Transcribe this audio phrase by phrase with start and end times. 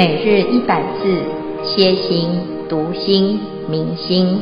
[0.00, 1.02] 每日一百字，
[1.62, 2.30] 歇心、
[2.70, 4.40] 读心、明心，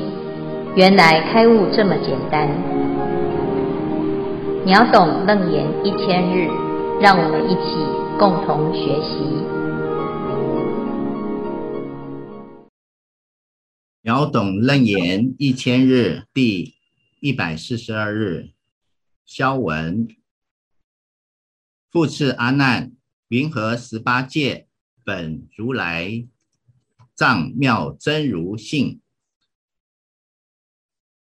[0.77, 2.46] 原来开悟这么简单。
[4.64, 6.46] 秒懂楞严一千日，
[7.00, 7.75] 让我们一起
[8.21, 9.18] 共同学习。
[14.02, 16.77] 秒懂楞严一千日第
[17.18, 18.50] 一百四十二日，
[19.26, 20.06] 消文。
[21.90, 22.93] 复次阿难，
[23.26, 24.68] 云何十八界
[25.08, 26.29] 本如来
[27.14, 29.00] 藏妙真如性？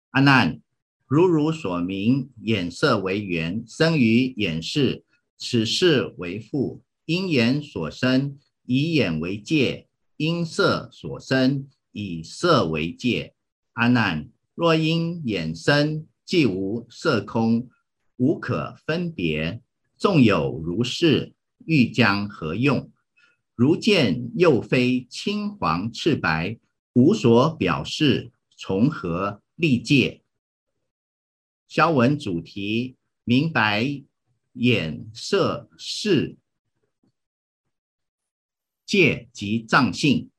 [0.09, 0.59] 阿难，
[1.07, 5.05] 如汝所明，眼色为缘，生于眼识，
[5.38, 6.84] 此事为父。
[7.05, 13.35] 因眼所生，以眼为界；因色所生，以色为界。
[13.72, 17.69] 阿难，若因眼生，即无色空，
[18.17, 19.61] 无可分别。
[19.95, 21.33] 纵有如是，
[21.66, 22.92] 欲将何用？
[23.55, 26.57] 如见又非青黄赤白，
[26.94, 30.21] 无所表示，从何立界？
[31.67, 34.03] 消文主题：明白
[34.53, 36.38] 眼色是
[38.85, 40.30] 界及藏性。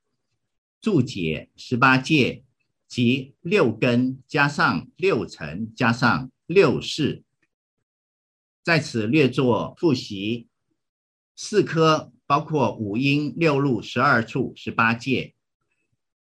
[0.80, 2.44] 注解：十八界
[2.88, 7.22] 即六根加上六尘加上六识。
[8.62, 10.48] 在此略作复习，
[11.34, 15.34] 四科包括五阴六入十二处十八界，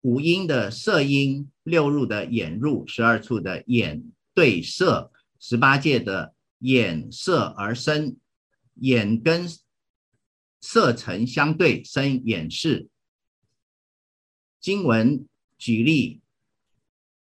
[0.01, 4.03] 五阴的色阴，六入的眼入，十二处的眼
[4.35, 8.17] 对色，十八界的眼色而生，
[8.75, 9.49] 眼跟
[10.61, 12.89] 色尘相对生眼识。
[14.61, 16.23] 经文举例，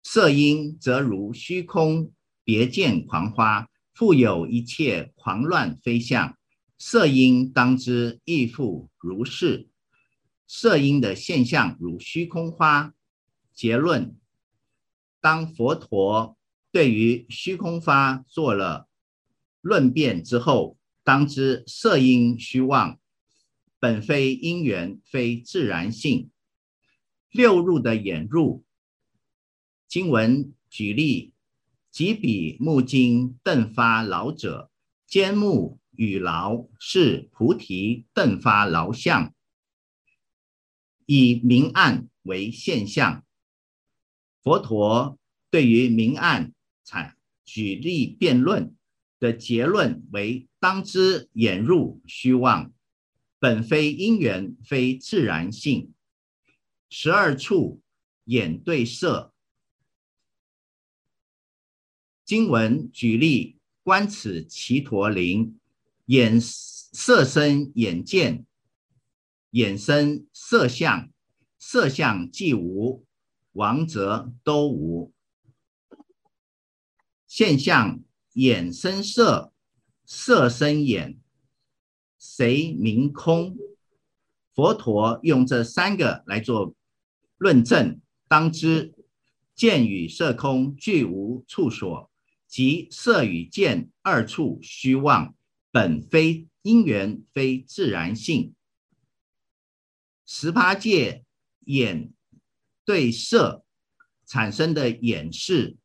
[0.04, 2.11] 色阴则如虚空
[2.44, 3.70] 别见狂花。
[3.94, 6.38] 复有一切狂乱非相，
[6.86, 9.70] 色音当知亦复如是。
[10.45, 12.94] 色音的现象如虚空花。
[13.54, 14.17] 结论：
[15.21, 16.38] 当佛陀
[16.73, 18.89] 对于虚空花做了
[19.61, 23.00] 论辩之后，当知色音虚妄，
[23.80, 26.30] 本非因缘，非自然性。
[27.32, 28.65] 六入的眼入，
[29.88, 31.33] 经文举例。
[31.89, 34.70] 即彼目睛瞪发老者，
[35.08, 39.33] 坚木与劳是菩提顿发劳相，
[41.05, 43.25] 以明暗为现象。
[44.41, 45.17] 佛陀
[45.49, 46.53] 对于明暗
[46.83, 47.15] 采
[47.45, 48.75] 举例辩论
[49.19, 52.73] 的结论为：当知眼入虚妄，
[53.39, 55.93] 本非因缘，非自然性。
[56.89, 57.81] 十二处
[58.25, 59.33] 眼对色。
[62.25, 65.59] 经文举例，观此只陀林，
[66.05, 68.45] 眼色身眼见，
[69.52, 71.09] 眼生色相，
[71.58, 73.05] 色相既无，
[73.53, 75.14] 王则都无。
[77.25, 78.02] 现象
[78.33, 79.53] 眼生色，
[80.05, 81.17] 色生眼，
[82.20, 83.58] 谁名空？
[84.53, 86.75] 佛陀用这三个来做
[87.37, 88.93] 论证，当知
[89.55, 92.11] 见与色空，俱无处所。
[92.45, 95.33] 即色与见二处虚妄，
[95.73, 98.54] 本非因缘，非自然性。
[100.23, 101.26] 十八界
[101.61, 102.14] 眼
[102.86, 103.66] 对色
[104.28, 105.76] 产生的眼视，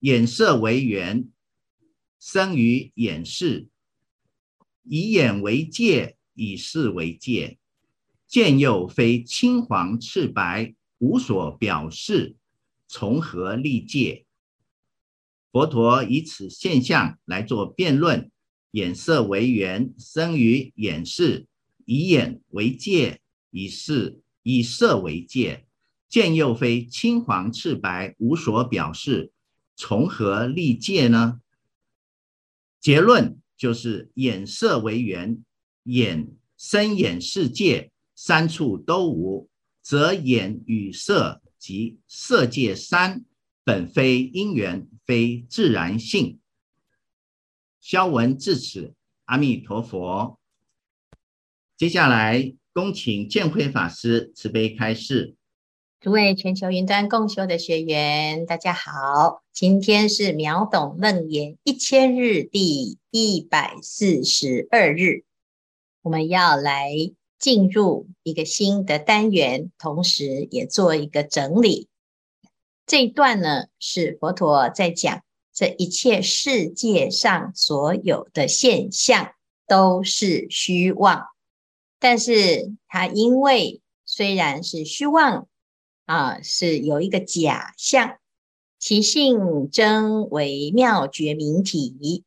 [0.00, 1.28] 眼色为缘，
[2.18, 3.68] 生于眼视，
[4.82, 7.60] 以眼为界，以视为界。
[8.26, 12.34] 见又非青黄赤白，无所表示，
[12.88, 14.26] 从何立界？
[15.52, 18.32] 佛陀以此现象来做辩论：
[18.76, 21.46] 眼色为缘，生于眼视；
[21.86, 25.64] 以眼为界，以视以色为界。
[26.10, 29.32] 见又非青黄赤白，无所表示，
[29.76, 31.40] 从何立界呢？
[32.78, 35.42] 结论就是眼色为缘，
[35.84, 39.48] 眼生眼世界，三处都无，
[39.80, 43.24] 则眼与色即色界三。
[43.64, 46.38] 本非因缘，非自然性。
[47.88, 48.94] 消文至此，
[49.26, 50.40] 阿弥陀佛。
[51.76, 55.36] 接下来，恭请建辉法师慈悲开示。
[56.00, 65.22] 诸位全球云端共修的学员，大家好，今天是秒懂楞严一千日第一百四十二日，
[66.02, 66.90] 我们要来
[67.38, 71.86] 进入一个新的单元，同时也做一个整理。
[72.84, 75.22] 这一段呢，是佛陀在讲
[75.56, 79.32] 这一切世界上所有的现象
[79.66, 81.28] 都是虚妄，
[81.98, 85.48] 但是它因为虽然是虚妄
[86.04, 88.18] 啊，是有一个假象，
[88.78, 92.22] 其性真为妙觉明体，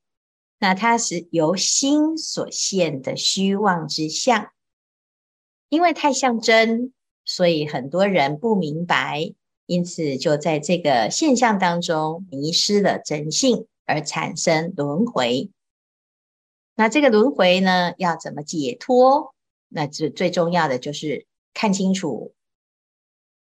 [0.57, 4.49] 那它是由心所现的虚妄之相，
[5.69, 6.93] 因为太像真，
[7.23, 9.35] 所以很多人不明白，
[9.69, 15.51] 因此就在这个现象当中迷失了真性，而产生轮回。
[16.73, 19.35] 那这个轮回呢，要怎么解脱？
[19.67, 22.33] 那这最重要的就是看清楚、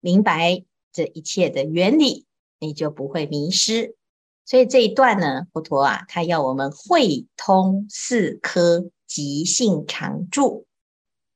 [0.00, 2.26] 明白这一切的原理，
[2.58, 3.96] 你就不会迷失。
[4.44, 10.66] 所以这一段呢，佛陀啊，他要我们会通四科，即性常住。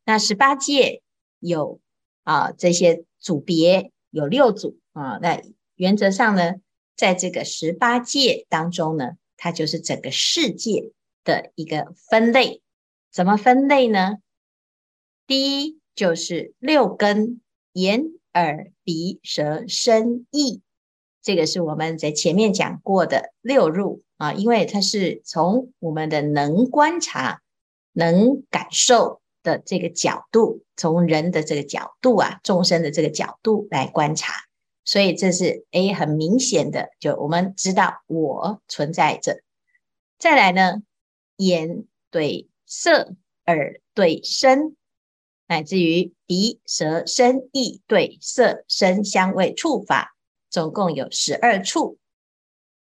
[0.05, 1.01] 那十八界
[1.39, 1.81] 有
[2.25, 5.43] 啊这些组别有六组啊，那
[5.77, 6.55] 原则上呢，
[6.97, 10.93] 在这个十八界当中呢，它就是整个世界
[11.25, 12.63] 的一个分类。
[13.11, 14.17] 怎么分类呢？
[15.27, 17.41] 第一就是六根，
[17.73, 20.63] 眼、耳、鼻、舌、身、意，
[21.23, 27.43] 这个是我们在前面讲过的六入啊，因为它是从我们的能观察、
[27.93, 34.33] 能感受的这个角度，从人的这个角度啊，众生的这个角度来观察，
[34.85, 39.41] 所以这是 A 很明显的，就我们知道我存在着。
[40.19, 40.83] 再来呢，
[41.37, 43.15] 眼对色，
[43.47, 44.77] 耳对声。
[45.49, 50.17] 乃至于鼻、舌、身、意对色、声、香味、触、法，
[50.49, 51.99] 总共有十二处。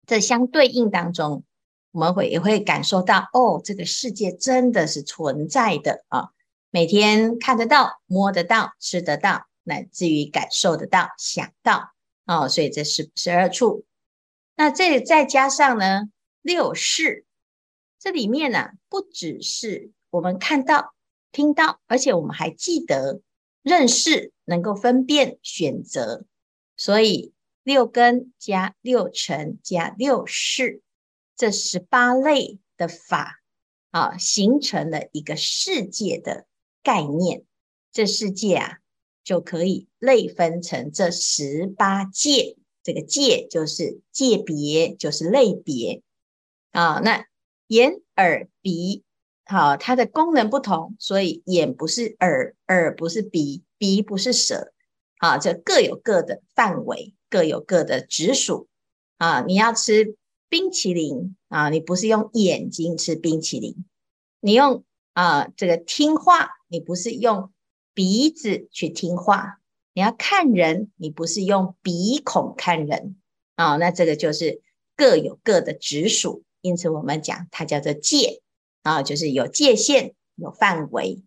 [0.07, 1.43] 这相对应当中，
[1.91, 6.29] 我们会也会感受到，哦，这个世界真的是存在的啊！
[6.71, 11.93] 每天看得到、摸得到、吃得到，乃至于感受得到、想到
[12.25, 13.85] 哦，所以这是十二处。
[14.55, 16.03] 那这里再加上呢，
[16.41, 17.25] 六识，
[17.99, 20.93] 这里面呢、不只是我们看到。
[21.31, 23.19] 听到，而且我们还记得
[23.61, 26.23] 认识，能够分辨选择，
[26.77, 30.81] 所以六根加六尘加六识，
[31.35, 33.41] 这十八类的法
[33.91, 36.45] 啊，形成了一个世界的
[36.81, 37.43] 概念。
[37.91, 38.77] 这世界啊，
[39.25, 42.55] 就可以类分成这十八界。
[42.81, 46.01] 这个界就是界别，就是类别
[46.71, 47.01] 啊。
[47.03, 47.25] 那
[47.67, 49.03] 眼耳鼻。
[49.47, 54.73] 好，它的功能不同，所以眼不是耳，耳不是鼻，鼻不是舌，
[55.17, 58.67] 啊，这各有各的范围，各有各的直属。
[59.17, 60.15] 啊，你要吃
[60.49, 63.85] 冰淇淋啊，你不是用眼睛吃冰淇淋，
[64.39, 64.83] 你用
[65.13, 67.51] 啊这个听话，你不是用
[67.95, 69.59] 鼻子去听话，
[69.93, 73.15] 你要看人，你不是用鼻孔看人，
[73.55, 74.61] 啊，那这个就是
[74.95, 78.43] 各有各的直属，因此我们讲它叫做界。
[78.83, 81.23] 啊，就是有界限，有范围。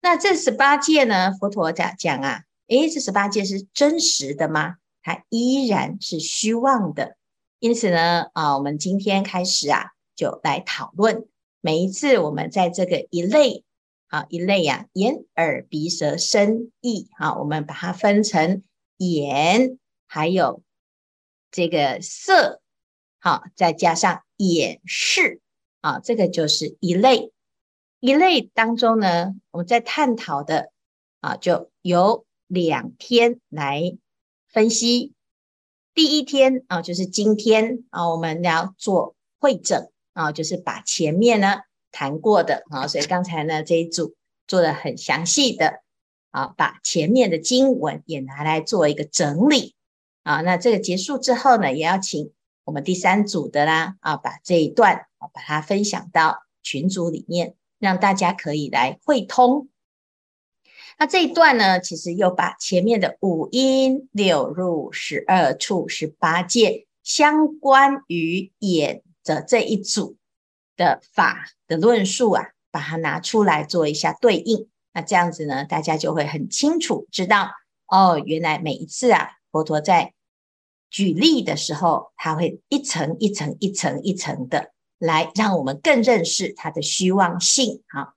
[0.00, 1.32] 那这十八界呢？
[1.32, 4.76] 佛陀讲讲啊，诶，这十八界是真实的吗？
[5.02, 7.16] 它依然是虚妄的。
[7.58, 11.26] 因此呢，啊，我们今天开始啊，就来讨论。
[11.60, 13.64] 每一次我们在这个一类
[14.14, 18.62] 啊，一类啊，眼、耳、鼻、舌、身、意，啊，我们把它分成
[18.98, 19.76] 眼，
[20.06, 20.62] 还有
[21.50, 22.62] 这个色，
[23.18, 25.40] 好，再加上眼视。
[25.80, 27.32] 啊，这个就是一类，
[27.98, 30.70] 一类当中呢，我们在探讨的
[31.18, 33.98] 啊，就有两天来
[34.46, 35.12] 分析。
[35.92, 41.62] 第一天啊，就是今天啊，我们要做会诊啊，就是把前面呢
[41.94, 44.14] 谈过的啊，所以刚才呢这一组
[44.46, 45.80] 做的很详细的
[46.30, 49.74] 啊，把前面的经文也拿来做一个整理
[50.24, 50.40] 啊。
[50.40, 52.32] 那这个结束之后呢，也要请
[52.64, 55.06] 我们第三组的啦啊，把这一段。
[55.32, 59.70] 把它分享到群组里面，让大家可以来会通。
[60.98, 70.18] 那这一段呢，其实又把前面的五阴六入十二处十八界相关于眼的这一组
[70.76, 74.68] 的法的论述啊，把它拿出来做一下对应。
[74.92, 77.50] 那这样子呢，大家就会很清楚知道
[77.86, 80.14] 哦，原来每一次啊，佛陀在
[80.90, 84.72] 举例的时候，他会一层一层一层一层的。
[84.96, 88.14] 来让我们更认识它的虚妄性啊，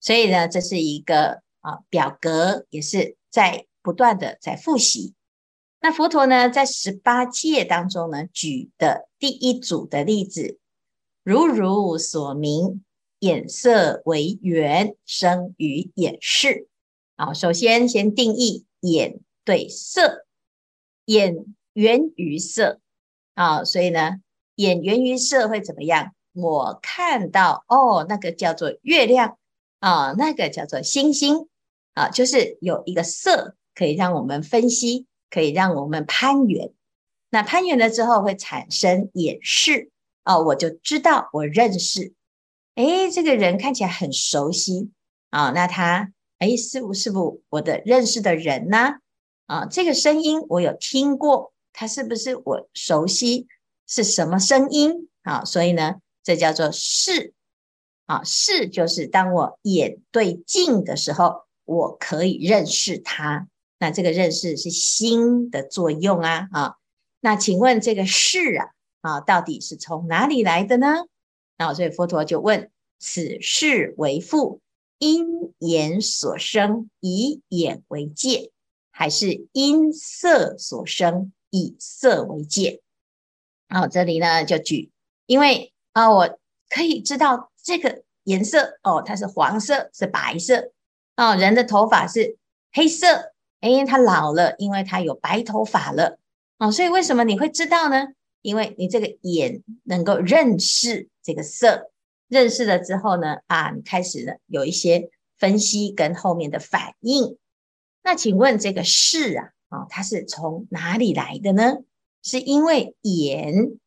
[0.00, 5.14] 所以呢，这是一个啊表格，也是在不断的在复习。
[5.80, 10.60] 那佛陀呢，在十八界当中呢，举的第一组的例子，
[11.24, 12.84] 如如所明，
[13.18, 16.68] 眼色为缘生于眼识。
[17.16, 20.26] 好，首先先定义眼对色，
[21.06, 21.34] 眼
[21.72, 22.80] 缘于色
[23.34, 24.20] 啊，所以呢。
[24.56, 26.14] 眼缘于色会怎么样？
[26.32, 29.36] 我看到哦，那个叫做月亮
[29.80, 31.48] 啊，那个叫做星星
[31.94, 36.72] 啊，就是有一个色可以让我们分析，可以让我们攀缘。
[37.30, 39.90] 那攀缘了之后会产生眼识
[40.24, 42.12] 啊，我就知道我认识，
[42.74, 44.90] 诶，这个人看起来很熟悉
[45.30, 48.96] 啊，那他诶，是不是不我的认识的人呢？
[49.46, 53.46] 啊，这个声音我有听过，他是不是我熟悉？
[53.86, 55.08] 是什么声音？
[55.22, 57.32] 啊，所以呢，这叫做是。
[58.06, 63.48] 啊，是就是当我眼对镜的时候，我可以认识他。
[63.78, 66.48] 那这个认识是心的作用啊。
[66.52, 66.74] 啊，
[67.20, 68.73] 那请问这个是啊，
[69.04, 71.04] 啊，到底是从哪里来的呢？
[71.58, 74.62] 那所以佛陀就问：此识为父
[74.98, 78.50] 因眼所生，以眼为界，
[78.90, 82.80] 还是因色所生，以色为界？
[83.68, 84.90] 好，这里呢就举，
[85.26, 86.38] 因为啊，我
[86.70, 87.50] 可以知道。
[87.62, 90.72] 这个颜色哦，它是黄色，是白色
[91.16, 91.34] 哦。
[91.34, 92.36] 人的头发是
[92.72, 96.18] 黑色，诶，他老了，因为他有白头发了
[96.58, 96.70] 哦。
[96.72, 98.08] 所以为什么你会知道呢？
[98.44, 101.90] 因为你这个眼能够认识这个色，
[102.28, 105.08] 认识了之后呢，啊，你开始了有一些
[105.38, 107.38] 分析跟后面的反应。
[108.02, 111.78] 那请问这个视啊，哦，它是从哪里来的呢？
[112.22, 113.78] 是因为眼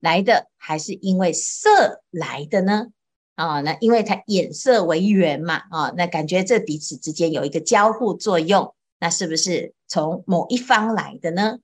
[0.00, 2.88] 来的，还是因为色来的呢？
[3.36, 11.58] 啊、哦，那因为它眼色为缘嘛，啊、哦，那感觉这彼此之间有一个交互作用，那是不是从某一方来的呢？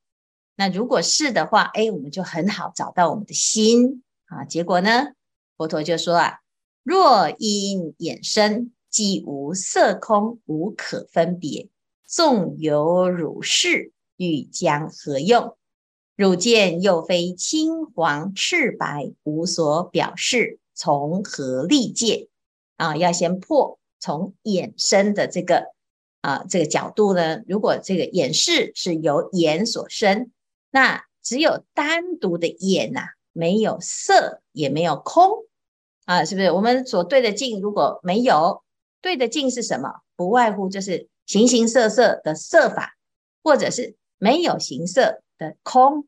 [0.61, 4.45] 那如果是的话，哎，我们就很好找到我们的心啊。
[4.45, 5.13] 结果呢，
[5.57, 6.41] 佛陀就说啊，
[6.83, 11.71] 若因衍生，即无色空，无可分别，
[12.05, 15.57] 纵有汝识，欲将何用？
[16.15, 20.59] 汝见又非青黄赤白，无所表示。
[20.75, 22.29] 从何立界
[22.77, 22.97] 啊？
[22.97, 25.73] 要先破从衍生的这个
[26.21, 27.43] 啊这个角度呢？
[27.49, 30.31] 如果这个眼识是由眼所生，
[30.71, 35.45] 那只有单独的眼呐、没有色也没有空
[36.05, 36.51] 啊，是不是？
[36.51, 38.63] 我们所对的镜如果没有
[39.01, 39.91] 对的镜是什么？
[40.17, 42.97] 不外乎就是形形色色的色法，
[43.43, 46.07] 或者是没有形色的空。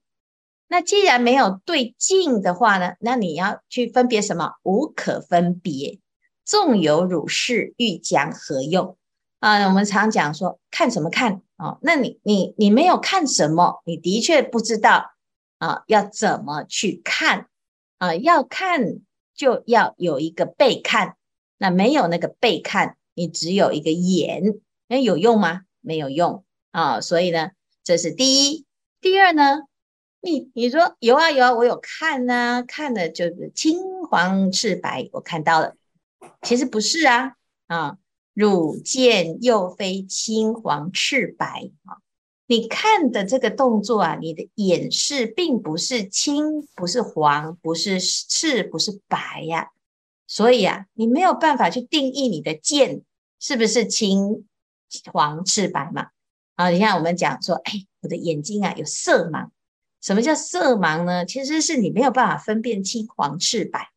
[0.68, 4.54] 那既然没有对镜的话呢，那你要去分别什么？
[4.62, 5.98] 无可分别。
[6.44, 8.96] 纵有汝识，欲将何用？
[9.42, 11.76] 啊，我们常讲说看什么看啊？
[11.82, 15.14] 那你你你没有看什么，你的确不知道
[15.58, 17.48] 啊，要怎么去看
[17.98, 18.14] 啊？
[18.14, 19.00] 要看
[19.34, 21.16] 就要有一个被看，
[21.58, 25.62] 那没有那个被看，你只有一个眼，那有用吗？
[25.80, 27.00] 没有用啊。
[27.00, 27.50] 所以呢，
[27.82, 28.64] 这是第一。
[29.00, 29.62] 第二呢？
[30.20, 35.74] 你你说有啊有啊，我有看呐、看的就是青黄赤白，我看到了。
[36.42, 37.32] 其实不是啊
[37.66, 37.96] 啊，
[38.34, 42.00] 汝见又非青黄赤白啊，
[42.46, 49.70] 你看的这个动作啊，你的眼识并不是青，不是黄，不是赤，不是白呀、
[50.26, 53.02] 所以啊，你没有办法去定义你的见
[53.38, 54.46] 是不是青
[55.12, 56.08] 黄赤白嘛？
[56.54, 59.50] 啊，你看我们讲说，哎，我的眼睛啊有色盲。
[60.00, 61.24] 什么叫色盲呢？
[61.24, 63.91] 其实是你没有办法分辨青黄赤白。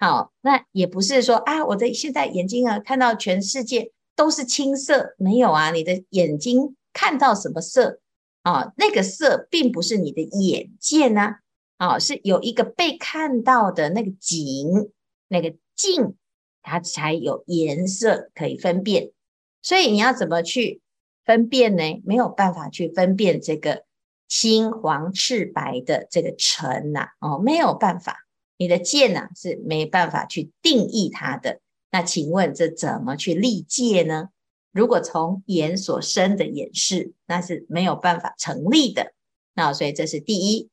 [0.00, 8.00] 好，那也不是说啊，我的现在眼睛啊看到全世界都是青色，没有啊，你的眼睛看到什么色
[8.42, 8.72] 啊？
[8.78, 11.36] 那个色并不是你的眼见呐，
[11.76, 14.90] 啊，是有一个被看到的那个景，
[15.28, 16.16] 那个镜，
[16.62, 19.12] 它才有颜色可以分辨。
[19.60, 20.80] 所以你要怎么去
[21.26, 22.00] 分辨呢？
[22.06, 23.84] 没有办法去分辨这个。
[24.32, 28.16] 青黄赤白的这个尘呐，哦，没有办法，
[28.60, 31.60] 你的见呢是没办法去定义它的。
[31.90, 34.28] 那请问这怎么去立界呢？
[34.70, 39.14] 如果从眼所生的眼识，那是没有办法成立的。
[39.54, 40.68] 那所以这是第一。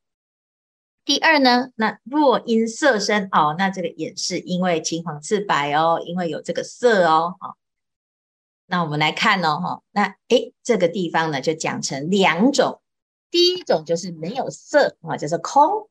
[1.06, 1.70] 第二呢？
[1.76, 7.56] 那若因色生哦，那这个眼识因为青黄赤白哦，因为有这个色哦，好，
[8.66, 12.82] 那我们来看哦，哈，那诶，这个地方呢就讲成两种。
[13.30, 15.87] 第一种就是没有色啊，就是空；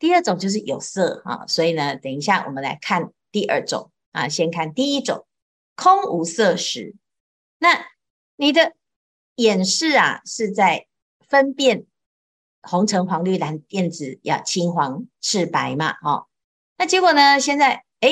[0.00, 1.46] 第二种就是有色啊。
[1.46, 5.28] 所以呢，等一下我们来看第二种啊，先看第一种，
[5.76, 6.96] 空无色时。
[7.58, 7.86] 那
[8.34, 8.72] 你的
[9.36, 10.88] 眼识啊，是在
[11.28, 11.86] 分辨
[12.62, 15.94] 红橙黄绿蓝靛紫呀、青黄赤白嘛？
[16.02, 16.26] 哦，
[16.76, 17.38] 那结果呢？
[17.38, 18.10] 现在哎，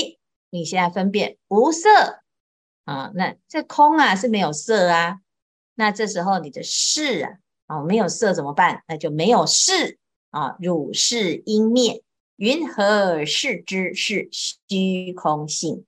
[0.51, 2.21] 你现在分辨无色
[2.85, 5.19] 啊，那这空啊是没有色啊。
[5.75, 7.33] 那这时候你的视啊。
[7.69, 8.83] 哦，没有色怎么办？
[8.89, 9.99] 那就没有视
[10.31, 10.57] 啊！
[10.61, 12.03] 汝是应灭，
[12.37, 15.85] 云何识之是虚空性？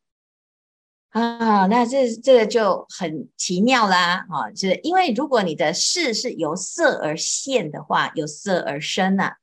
[1.11, 9.37] 啊，那这这个就很奇妙啦，啊，就是因为如果你的识是由色而现的话，由色而生呐、啊，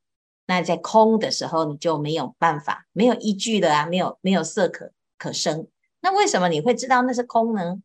[0.46, 5.68] 那在空的时候你就没有办法，没有依据的啊，没有没有色可可生。
[6.00, 7.76] 那为什么你会知道那是空呢？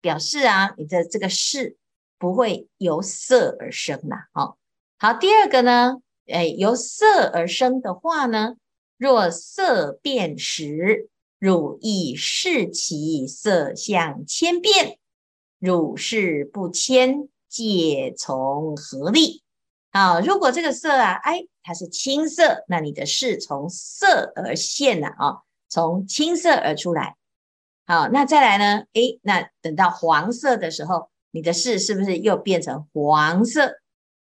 [0.00, 1.76] 表示啊，你的这个识
[2.18, 4.42] 不会由色而生呐、啊。
[4.42, 4.56] 哦，
[4.98, 5.98] 好，第二个呢，
[6.32, 8.56] 哎，由色而生的话呢，
[8.96, 11.08] 若色变时。
[11.40, 14.98] 汝亦视其色相千变，
[15.60, 19.44] 汝视不迁，界从何立？
[19.92, 27.14] 啊，如果这个色啊，哎，它是青色，那你的视从色而现了啊，从青色而出来。
[27.86, 28.86] 好，那再来呢？
[28.92, 33.78] 哎，那等到黄色的时候，你的视是不是又变成黄色？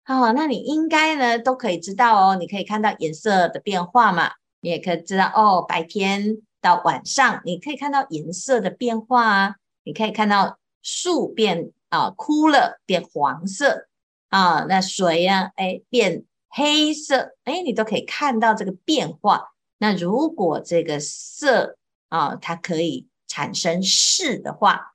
[0.06, 6.42] 哦，那你应该呢都可以知道哦，你可以看到颜色的变化嘛，你也可以知道哦，白天。
[6.64, 13.88] 到晚上，你可以看到颜色的变化啊，你可以看到树变啊枯了变黄色
[14.30, 19.54] 啊，那水啊哎变黑色，哎你都可以看到这个变化。
[19.80, 21.78] 那如果这个色
[22.10, 24.94] 啊它可以产生识的话，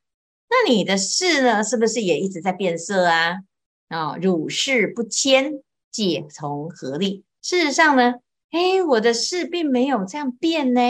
[0.49, 3.39] 那你的识呢是不是也一直在变色啊？
[3.89, 7.25] 啊，汝识不迁，界从何立？
[7.43, 8.15] 事实上呢，
[8.51, 10.81] 哎我的事并没有这样变呢。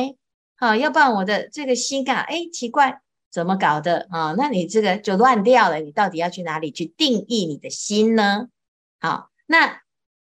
[0.56, 3.00] 好，要不然我的这个心啊，哎，奇怪，
[3.30, 4.34] 怎么搞的啊？
[4.38, 5.80] 那你这个就乱掉了。
[5.80, 8.48] 你到底要去哪里去定义你的心呢？
[8.98, 9.82] 好，那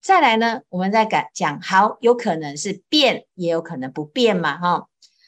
[0.02, 4.88] 再来呢，我们再讲讲，好，有可能是变，也有可能不变嘛，哈。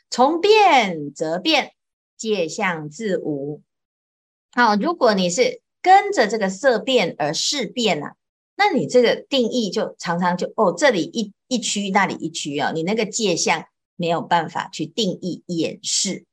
[0.10, 1.74] 从变则变，
[2.16, 3.62] 界相自无。
[4.52, 8.16] 好，如果你是跟着这个色变而事变啊，
[8.58, 13.64] 那你这个定义就常常就哦，这里一一区，那里一区哦，你那个界相。
[14.00, 16.26] 没有办法去定义演示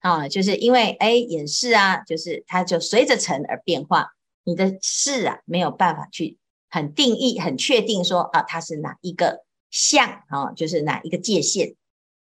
[0.00, 4.08] 啊，就是因为哎，演示啊，就是它就随着尘而变化。
[4.44, 6.36] 你的事啊，没有办法去
[6.68, 11.74] 很定义、很确定说啊，它是哪一个相啊，就是哪一个界限。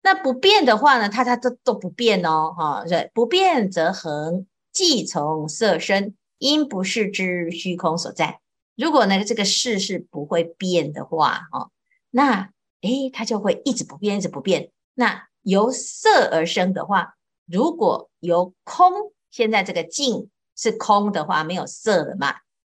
[0.02, 8.40] 那不变的话呢，它它都都不变哦，哈，不变则恒，即从色生，因不是之虚空所在。
[8.76, 11.70] 如果呢，这个识是不会变的话，哦，
[12.10, 12.50] 那
[12.82, 14.70] 哎，它就会一直不变，一直不变。
[14.94, 22.36] 那由色而生的话，如果由空，现在这个境是空的话，没有色了嘛，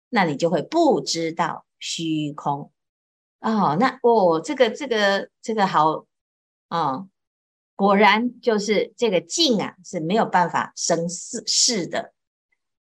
[0.09, 2.71] 那你就会不知道虚空
[3.39, 3.75] 哦。
[3.79, 6.05] 那哦，这个这个这个好、
[6.69, 7.09] 哦，
[7.75, 12.13] 果然就是这个境啊是没有办法生世世的，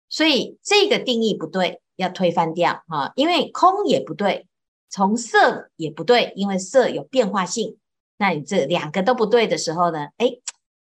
[0.08, 4.46] 所以这个定义不对，要推翻掉啊、因为空也不对，
[4.88, 7.76] 从色也不对，因为色有变化性。
[8.16, 10.08] 那你这两个都不对的时候呢？
[10.16, 10.38] 哎，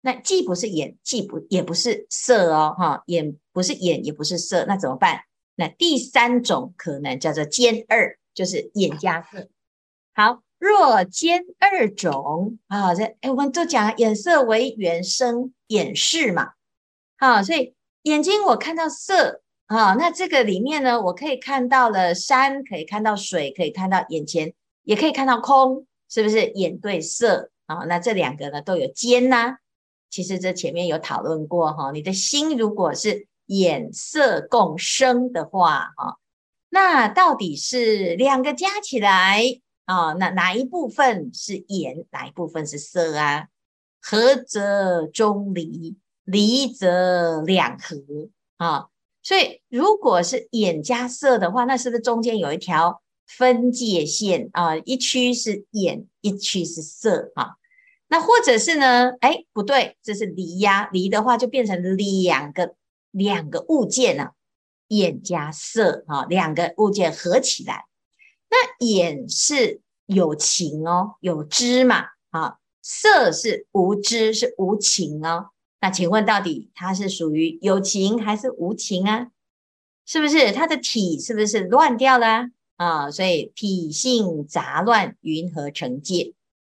[0.02, 5.22] 那既不是眼，既不也不是色哦，哈，眼不是眼，也不是色，那怎么办？
[5.56, 9.48] 那第三种可能叫做兼二，就是眼加色。
[10.14, 16.52] 好，若兼二种啊，这哎，我们都讲眼色为缘生眼识嘛，
[17.18, 17.74] 好，所以
[18.06, 25.86] 眼睛我看到色啊，那这个里面呢，我可以看到了山，可以看到水，可以看到眼前，也可以看到空。
[26.08, 27.78] 是不是眼对色啊？
[27.86, 29.58] 那这两个呢都有尖呐。
[30.12, 31.92] 其实这前面有讨论过哈。
[31.92, 36.20] 你的心如果是眼色共生的话哈，
[36.70, 39.42] 那到底是两个加起来
[39.86, 40.14] 啊？
[40.14, 43.48] 那哪一部分是眼，哪一部分是色啊？
[44.00, 47.96] 合则中离，离则两合
[48.58, 48.88] 啊。
[49.24, 53.02] 所以如果是眼加色的话，那是不是中间有一条？
[53.28, 57.56] 分界线啊，一区是眼，一区是色啊。
[58.08, 59.14] 那或者是呢？
[59.20, 62.76] 哎，不对，这是离呀，离的话就变成两个
[63.10, 64.34] 两个物件了，
[64.90, 67.86] 眼加色啊，两个物件合起来。
[68.48, 75.48] 那眼是有情哦，有知嘛啊，色是无知，是无情哦。
[75.86, 79.28] 那请问到底它是属于有情还是无情啊？
[80.04, 83.12] 是不是它的体是不是乱掉了啊？
[83.12, 86.34] 所以体性杂乱，云何成界？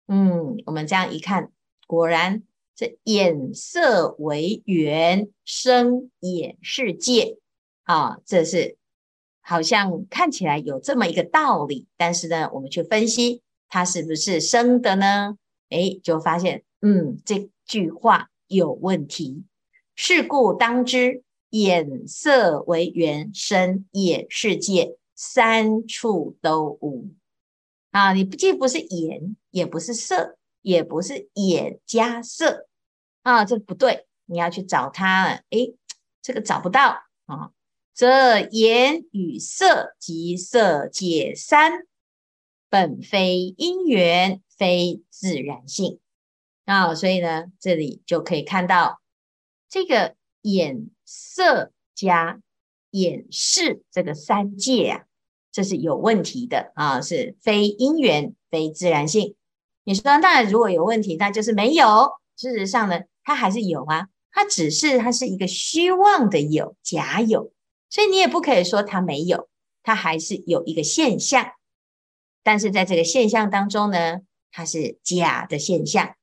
[0.08, 1.52] 嗯，我们这样一看，
[1.86, 2.42] 果然
[2.74, 7.38] 这眼色为缘生眼是界
[7.84, 8.76] 啊，这是
[9.40, 15.38] 好像看起来有这么一个道理，但是呢，我们去分析它是不是生的呢？
[15.68, 19.44] 诶，就发现，嗯，这句话有问题。
[19.94, 24.96] 是故当知，眼色为缘生眼世界。
[25.18, 27.08] 三处都无
[27.90, 28.12] 啊！
[28.12, 32.68] 你不既不是眼，也不是色，也不是眼加色
[33.22, 33.42] 啊！
[33.42, 35.74] 这不对你要去找它，诶，
[36.20, 37.50] 这个找不到啊，
[37.94, 41.86] 则言与色及色解三，
[42.68, 45.98] 本非因缘，非自然性
[46.66, 49.00] 啊，所以呢，这里就可以看到
[49.70, 52.40] 这个眼色加
[52.90, 55.04] 眼识这个三界啊，
[55.50, 59.34] 这是有问题的啊，是非因缘，非自然性。
[59.84, 62.10] 你说，当然如果有问题，那就是没有。
[62.36, 67.52] 事实上呢，它还是有啊，它只是它是一个虚妄的有，假有，
[67.88, 69.48] 所以你也不可以说它没有，
[69.84, 71.52] 它还是有一个现象。
[72.42, 76.15] 但是在这个现象当中呢，它是假的现象，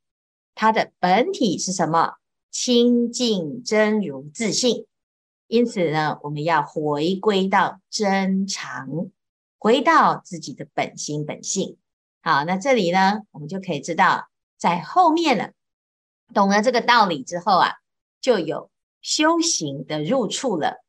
[0.55, 2.15] 它的本体是什么？
[2.51, 4.85] 清净真如自信。
[5.47, 9.09] 因此呢，我们要回归到真常，
[9.57, 11.77] 回到自己的本心本性。
[12.21, 15.51] 好，那这里呢，我们就可以知道，在后面了。
[16.33, 17.73] 懂了这个道理之后啊，
[18.21, 20.83] 就有修行的入处了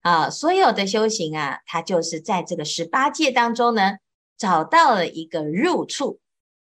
[0.00, 0.30] 啊。
[0.30, 3.98] 所有的修行啊，它就是在这个十八界当中呢，
[4.38, 6.20] 找到了一个入处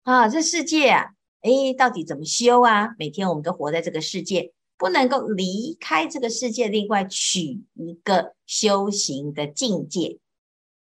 [0.02, 0.28] 啊。
[0.28, 2.94] 这世界啊，诶，到底怎么修啊？
[2.98, 10.18] 每天我们都活在这个世界，不能够离开这个世界，另外取一个修行的境界，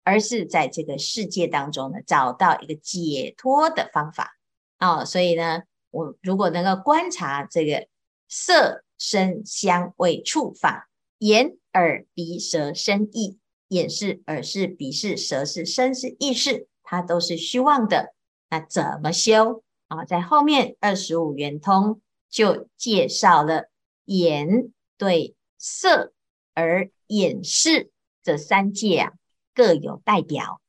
[0.04, 4.38] 而是在这个世界当中呢，找到一个解脱的方法
[4.78, 5.06] 啊。
[5.06, 5.64] 所以呢。
[5.94, 7.86] 我如果能够观察这个
[8.30, 13.38] 色声香味触法，眼耳鼻舌身意，
[13.68, 18.14] 眼识耳识鼻识舌是身是意识，它都是虚妄的。
[18.50, 20.06] 那怎么修啊？
[20.06, 22.00] 在后面二十五圆通
[22.30, 23.70] 就介绍了
[24.06, 26.14] 眼对色
[26.54, 27.92] 而眼视
[28.24, 29.14] 这三界啊，
[29.54, 30.62] 各有代表。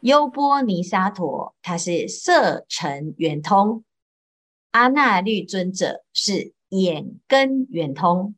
[0.00, 3.84] 优波尼沙陀他是色尘圆通。
[4.70, 8.34] 阿那律尊者是眼根圆通，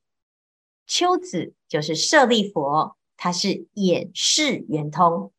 [0.86, 5.32] 丘子就是舍利弗，他是眼视圆通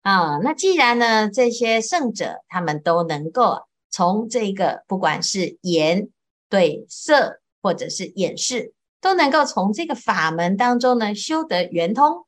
[0.00, 0.38] 啊。
[0.38, 3.67] 那既然呢，这些圣者他们都能够
[3.98, 6.08] 从这个不管是眼
[6.48, 12.24] 对色，或者是眼识，都能够从这个法门当中呢修得圆通，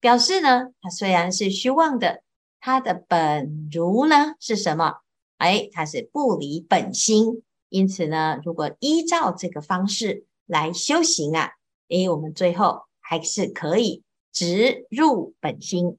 [0.00, 2.22] 表示呢，它虽然是虚妄的，
[2.60, 4.96] 它的本如呢是什么？
[5.38, 7.42] 哎，它是不离本心。
[7.70, 11.52] 因此呢，如果依照这个方式来修行啊，
[11.88, 15.96] 诶，我们最后还是可以直入本心。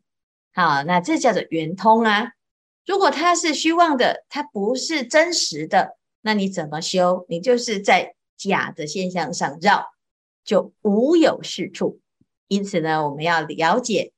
[0.53, 2.33] 好，那这叫做圆通啊。
[2.85, 7.25] 如果它是虚妄的，它不是真实的，那你怎么修？
[7.29, 9.85] 你就是在假的现象上绕，
[10.43, 11.99] 就无有是处。
[12.47, 14.13] 因此呢，我们要了解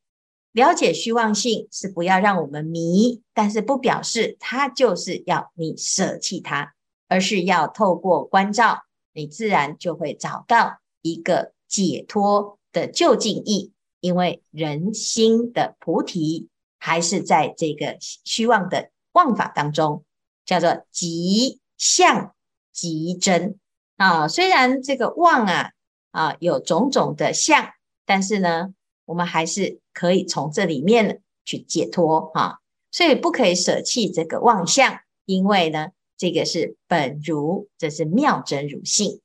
[0.51, 6.73] 了解虚妄性，是不要让我们迷，但是不表示它就是要你舍弃它。
[7.10, 8.80] 而是要透过关照，
[9.13, 13.71] 你自然就会找到一个解脱的究竟意。
[14.01, 16.49] 因为人心的菩提
[16.88, 20.06] 还是在这个虚妄的妄法当中，
[20.45, 22.34] 叫做即相
[22.71, 23.60] 即真
[23.97, 24.30] 啊。
[24.30, 25.71] 虽然这个妄啊
[26.12, 27.73] 啊有种种的相，
[28.06, 28.73] 但是呢，
[29.04, 32.60] 我们还是可以从这里面去解脱啊。
[32.89, 35.89] 所以不可以舍弃这个妄相，因为呢。
[36.19, 39.21] 这个是本如，这是妙真如性。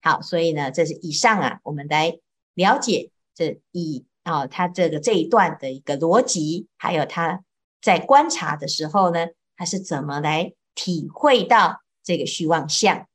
[0.00, 2.20] 好，所以呢，这是以上啊，我们来
[2.54, 7.44] 了解这以啊，他这个这一段的一个逻辑，还有他
[7.80, 13.06] 在观察的时候呢，他是怎么来体会到这个虚妄相。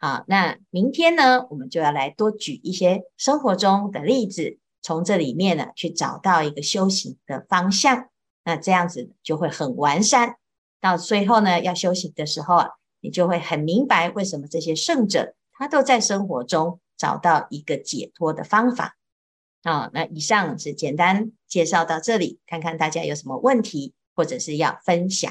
[0.00, 8.08] 好，那明天呢，我们就要来多举一些生活中的例子，从这里面呢，去找到一个修行的方向。
[8.42, 10.38] 那这样子就会很完善。
[10.80, 18.96] 到最后呢，要修行的时候啊，你就会很明白为什么这些圣者他都在生活中找到一个解脱的方法。
[19.68, 25.30] 好、哦，那以上是简单介绍到这里，看看大家有什么问题或者是要分享。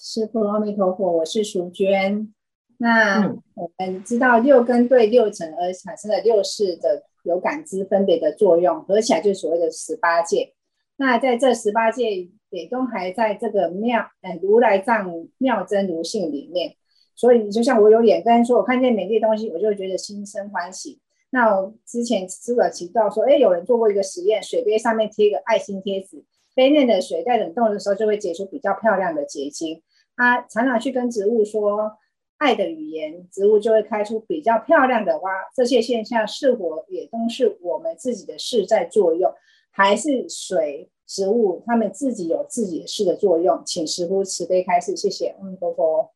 [0.00, 2.32] 师父阿弥陀佛，我是淑娟。
[2.78, 10.54] 那我们知道六根对六尘而产生的六识的有感知分别的作用，合起来就是所谓的十八界。
[10.96, 12.30] 那在这十八界。
[12.50, 16.74] 也都还在这个妙，呃，如来藏妙真如性里面，
[17.14, 20.98] 所以就像我有眼根说，我看见美丽的东西，我就觉得心生欢喜。
[21.30, 29.82] 那我之前师父提到说，哎，有人做过一个实验，水杯上面贴一个爱心贴纸，杯内的水在冷冻的时候就会结出比较漂亮的结晶。
[30.16, 31.92] 他常常去跟植物说
[32.38, 35.30] 爱的语言，植物就会开出比较漂亮的花。
[35.54, 39.32] 这些现象是否也都是我们自己的事在作用，
[39.70, 40.90] 还是水？
[41.06, 45.34] 植物，他们自己有自己的事的作用，请师父慈悲开示，谢谢。
[45.42, 46.08] 嗯，婆婆。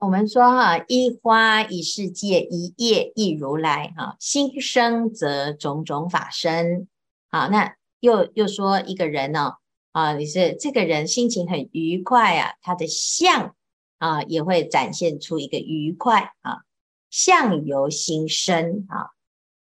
[0.00, 3.92] 我们说哈，一花一世界，一叶一如来。
[3.98, 6.88] 哈，心生则种种法生。
[7.30, 9.52] 好，那又又说一个人呢，
[9.92, 13.54] 啊，你是这个人心情很愉快啊，他的相
[13.98, 16.62] 啊也会展现出一个愉快啊，
[17.10, 19.10] 相由心生啊。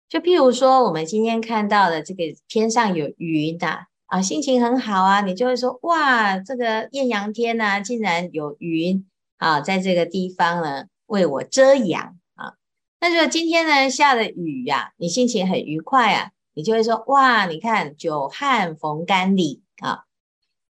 [0.09, 9.05] 就譬如说，我们今天看到的这个天上有云呐啊，心情很好啊，你就会说哇，这个艳阳天呐，啊，竟然有云。
[9.37, 12.53] 啊，在这个地方呢，为我遮阳啊。
[12.99, 20.03] 那就今天呢下了雨呀，你心情很愉快啊，你就会说哇，你看久旱逢甘霖啊。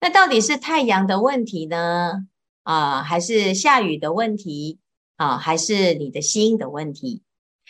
[0.00, 2.26] 那到底是太阳的问题呢？
[2.62, 4.78] 啊，还是下雨的问题
[5.16, 5.36] 啊？
[5.38, 7.22] 还是你的心的问题？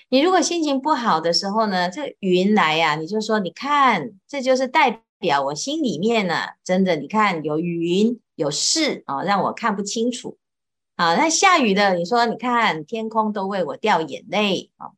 [0.08, 10.38] 你如果心情不好的时候呢，这云来呀，你就说你看，这就是代表我心里面呢，真的，你看有云有事啊，让我看不清楚。
[10.96, 14.92] 好，那下雨的，你说，你看天空都为我掉眼泪啊。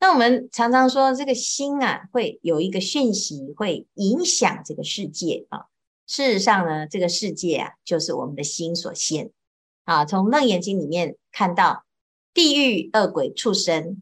[0.00, 5.66] 那我们常常说，这个心啊，会有一个讯息，会影响这个世界啊。
[6.06, 9.30] 事实上呢，这个世界啊，就是我们的心所现
[9.84, 10.06] 啊。
[10.06, 11.84] 从《楞严经》里面看到，
[12.32, 14.00] 地狱、恶鬼、畜生，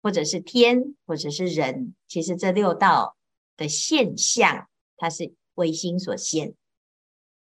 [0.00, 3.16] 或者是天，或者是人，其实这六道
[3.56, 6.54] 的现象，它是唯心所现。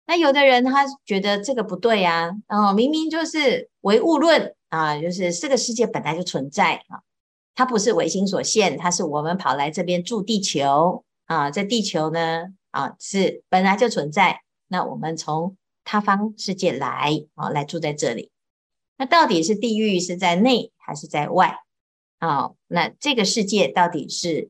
[0.09, 7.03] 那有的人他觉得这个不对啊，哦明明就是唯物论啊，就是这个世界本来就存在啊，
[7.53, 18.31] 它不是唯心所现，它是我们跑来这边住地球啊，在地球呢啊是本来就存在，那我们从他方世界来啊来住在这里，
[18.97, 21.59] 那到底是地狱是在内还是在外
[22.17, 22.49] 啊？
[22.65, 24.49] 那这个世界到底是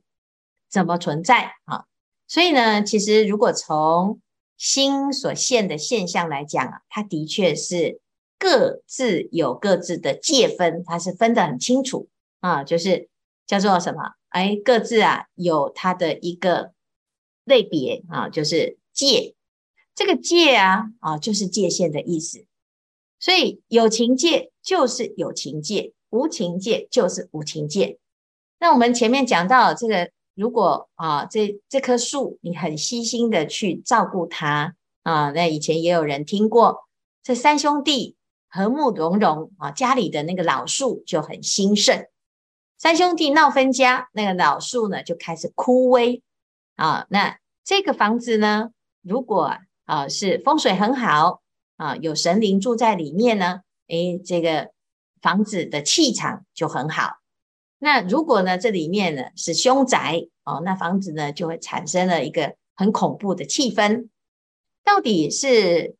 [0.69, 1.83] 怎么存在啊？
[2.29, 4.21] 所以呢，其实如果从
[4.59, 8.01] 心所现的现象来讲啊，它的确是
[8.37, 12.09] 各自有各自的界分，它是分得很清楚
[12.41, 13.07] 啊，就是
[13.47, 14.01] 叫做什么？
[14.27, 16.73] 哎，各自啊有它的一个
[17.45, 19.33] 类别啊，就是界。
[19.95, 22.45] 这个界啊啊，就是界限的意思。
[23.17, 27.97] 所以有情界就是有情界，无情界就是无情界。
[28.59, 30.11] 那我们前面讲到这个。
[30.39, 34.73] 如果啊，这这棵树你很细心的去照顾它
[35.03, 36.87] 啊，那以前也有人听过，
[37.21, 38.15] 这三兄弟
[38.47, 42.05] 和睦融融啊，家里的那个老树就很兴盛。
[42.77, 46.21] 三兄弟闹分家，那个老树呢就开始枯萎
[46.77, 47.05] 啊。
[47.09, 48.69] 那这个房子呢，
[49.01, 51.41] 如果啊是风水很好
[51.75, 54.71] 啊，有神灵住在里面呢，诶，这个
[55.21, 57.18] 房子的气场就很好。
[57.81, 64.09] 那如果呢，这里面呢是凶宅哦，那房子呢就会产生了一个很恐怖的气氛。
[64.83, 65.95] 到底是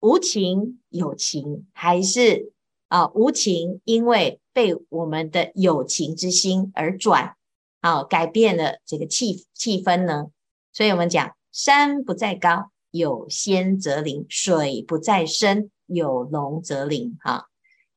[0.00, 2.52] 无情有情，还是
[2.88, 7.36] 啊无情因为被我们的有情之心而转
[7.80, 10.26] 啊改变了这个气气氛呢？
[10.72, 17.16] 所以我们讲山不在高，有仙则灵；水不在深，有龙则灵。
[17.20, 17.48] 哈。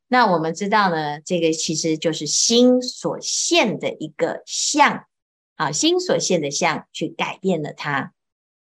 [0.10, 5.06] 那我们知道呢，这个其实就是心所现的一个相，
[5.56, 8.14] 啊，心所现的相去改变了它。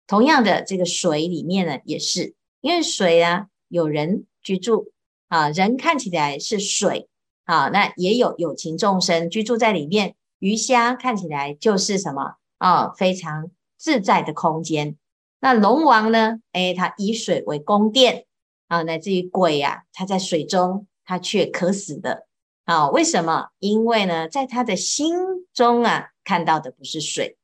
[0.06, 4.91] 同样的，这个水里面呢，也是因为水啊，有人居住
[5.30, 7.08] 啊，人看起来是水
[7.45, 10.15] 啊，那也有有情众生居住在里面。
[10.38, 14.95] 鱼虾看起来就是什么啊，非常自在的空间。
[15.39, 18.25] 那龙王呢，诶，他以水为宫殿
[18.67, 20.86] 啊，乃至于鬼啊，他在水中。
[21.04, 22.28] 他却渴死的
[22.66, 22.90] 啊？
[22.90, 23.50] 为什么？
[23.60, 25.14] 因为呢，在他的心
[25.54, 27.38] 中啊，看到的不是水，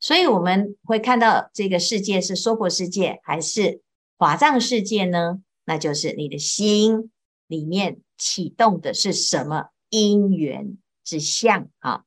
[0.00, 3.82] 所以我们会看到这个世界是娑婆世界还是
[4.16, 5.42] 华藏世界呢？
[5.64, 7.10] 那就是你的心
[7.46, 12.04] 里面启动的是什么因缘之相啊？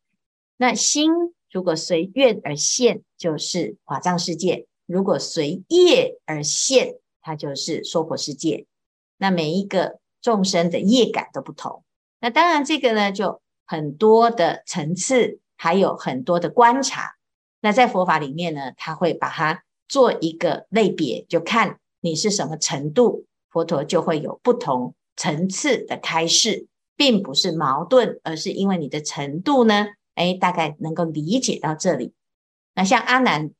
[0.57, 1.11] 那心
[1.51, 8.65] 如果随愿而现，就是华藏世界；如果随业而现，它就是娑婆世界。
[9.17, 9.99] 那每一个。
[10.25, 11.83] 众生的业感都不同，
[12.19, 17.13] 那当然这个呢，就很多的层次，还有很多的观察。
[17.61, 32.13] 那在佛法里面呢，他会把它做一个类别，就看你是什么程度，佛陀就会有不同层次的开示，并不是矛盾，而是因为你的程度呢，哎，大概能够理解到这里。
[32.73, 33.51] 那像阿难，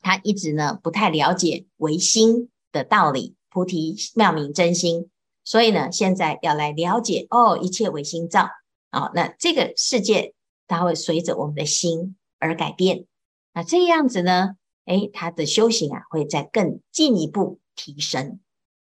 [0.00, 5.10] 他一直呢不太了解唯心的道理，菩提妙明真心。
[5.44, 8.48] 所以呢，现在要来了解哦，一切唯心造
[8.90, 9.10] 啊、哦。
[9.14, 10.34] 那这个世界
[10.68, 13.06] 它会随着我们的心而改变。
[13.52, 18.38] 那这样子呢，诶，他的修行啊会再更进一步提升。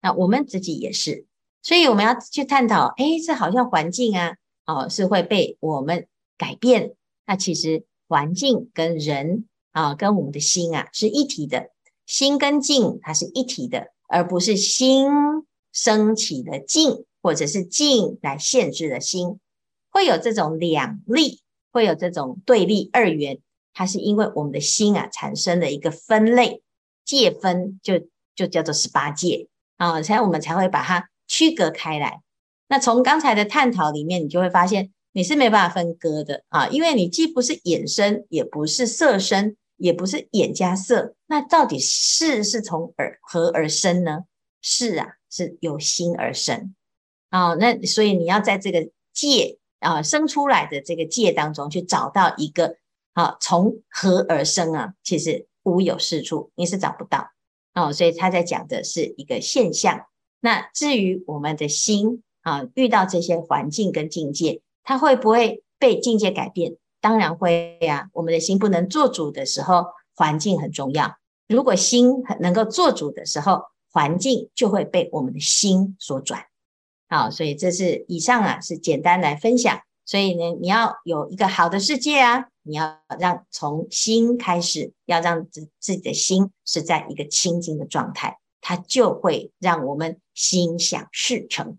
[0.01, 1.27] 那我们自己也是
[1.63, 6.95] 所以我们要去探讨，哎，这好像环境啊，哦，是会被我们改变。
[7.27, 11.71] 那其实环境跟人啊，跟我们的心啊是一体的，
[12.05, 15.09] 心跟境它是一体的，而不是心
[15.75, 19.39] 升起的境，或者是境来限制的心，
[19.91, 23.39] 会有这种两立，会有这种对立二元，
[23.75, 26.63] 它是因为我们的心啊产生了一个分类
[27.05, 28.01] 界分，就
[28.35, 31.11] 就叫做十八界啊，所以我们才会把它。
[31.27, 32.21] 区隔开来，
[32.69, 44.25] 那从刚才的探讨里面，你就会发现你是没办法分割的啊，因为你既不是眼生，也不是色生，也不是眼加色，那到底是是从而何而生呢？
[44.61, 46.75] 是啊，是由心而生
[47.31, 47.55] 啊。
[47.55, 52.77] 那所以你要在这个界啊生出来的这个界当中去找到一个
[53.14, 57.31] 啊从何而生啊，其实无有是处，你是找不到
[57.75, 57.92] 哦。
[57.92, 60.07] 所以他在讲的是一个现象。
[60.40, 66.77] 那至于我们的心啊，遇到这些环境跟境界，它会不会被境界改变？
[67.01, 68.11] 当然会呀。
[68.12, 71.16] 我们的心不能做主的时候，环境很重要；
[71.49, 73.62] 如果心能够做主的时候，
[73.95, 76.47] 环境就会被我们的心所转。
[77.09, 79.81] 好，所以这是以上啊，是简单来分享。
[80.05, 88.39] 所以呢，你要有一个好的世界啊，你要让从心开始，要让自自己的心是在一个清净的状态。
[88.61, 91.79] 它就会让我们心想事成。